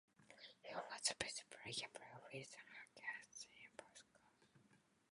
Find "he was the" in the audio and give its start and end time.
0.63-1.13